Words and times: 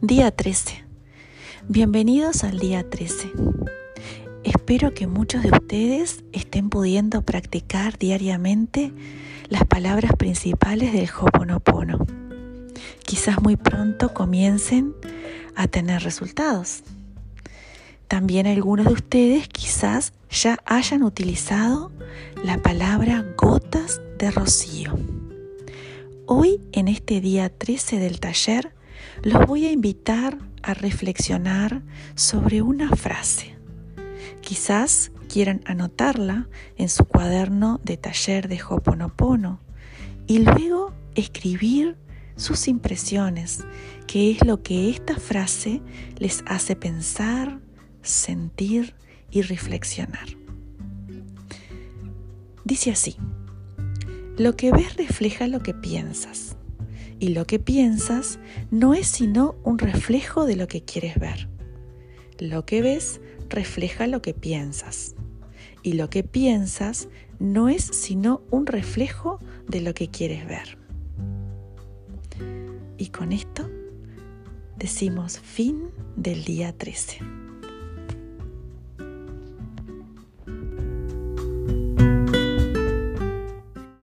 Día 0.00 0.30
13. 0.30 0.84
Bienvenidos 1.66 2.44
al 2.44 2.60
día 2.60 2.88
13. 2.88 3.32
Espero 4.44 4.94
que 4.94 5.08
muchos 5.08 5.42
de 5.42 5.50
ustedes 5.50 6.22
estén 6.30 6.70
pudiendo 6.70 7.22
practicar 7.22 7.98
diariamente 7.98 8.92
las 9.48 9.64
palabras 9.64 10.12
principales 10.16 10.92
del 10.92 11.10
Hoponopono. 11.10 12.06
Quizás 13.04 13.42
muy 13.42 13.56
pronto 13.56 14.14
comiencen 14.14 14.94
a 15.56 15.66
tener 15.66 16.04
resultados. 16.04 16.84
También 18.06 18.46
algunos 18.46 18.86
de 18.86 18.92
ustedes 18.92 19.48
quizás 19.48 20.12
ya 20.30 20.60
hayan 20.64 21.02
utilizado 21.02 21.90
la 22.44 22.62
palabra 22.62 23.24
gotas 23.36 24.00
de 24.16 24.30
rocío. 24.30 24.96
Hoy, 26.26 26.60
en 26.70 26.86
este 26.86 27.20
día 27.20 27.48
13 27.48 27.98
del 27.98 28.20
taller, 28.20 28.77
los 29.22 29.46
voy 29.46 29.66
a 29.66 29.72
invitar 29.72 30.38
a 30.62 30.74
reflexionar 30.74 31.82
sobre 32.14 32.62
una 32.62 32.90
frase. 32.96 33.56
Quizás 34.40 35.12
quieran 35.28 35.60
anotarla 35.66 36.48
en 36.76 36.88
su 36.88 37.04
cuaderno 37.04 37.80
de 37.84 37.96
taller 37.96 38.48
de 38.48 38.60
Hoponopono 38.62 39.60
y 40.26 40.38
luego 40.38 40.92
escribir 41.14 41.96
sus 42.36 42.68
impresiones, 42.68 43.64
qué 44.06 44.30
es 44.30 44.44
lo 44.44 44.62
que 44.62 44.90
esta 44.90 45.16
frase 45.16 45.82
les 46.18 46.42
hace 46.46 46.76
pensar, 46.76 47.60
sentir 48.02 48.94
y 49.30 49.42
reflexionar. 49.42 50.28
Dice 52.64 52.90
así, 52.90 53.16
lo 54.36 54.54
que 54.54 54.70
ves 54.70 54.96
refleja 54.96 55.48
lo 55.48 55.60
que 55.60 55.74
piensas 55.74 56.57
y 57.20 57.28
lo 57.28 57.46
que 57.46 57.58
piensas 57.58 58.38
no 58.70 58.94
es 58.94 59.06
sino 59.06 59.56
un 59.64 59.78
reflejo 59.78 60.46
de 60.46 60.56
lo 60.56 60.68
que 60.68 60.82
quieres 60.82 61.18
ver. 61.18 61.48
Lo 62.38 62.64
que 62.64 62.82
ves 62.82 63.20
refleja 63.48 64.06
lo 64.06 64.22
que 64.22 64.34
piensas 64.34 65.14
y 65.82 65.94
lo 65.94 66.10
que 66.10 66.22
piensas 66.22 67.08
no 67.38 67.68
es 67.68 67.84
sino 67.84 68.42
un 68.50 68.66
reflejo 68.66 69.40
de 69.68 69.80
lo 69.80 69.94
que 69.94 70.08
quieres 70.08 70.46
ver. 70.46 70.78
Y 72.96 73.08
con 73.08 73.32
esto 73.32 73.68
decimos 74.76 75.38
fin 75.38 75.90
del 76.16 76.44
día 76.44 76.72
13. 76.76 77.47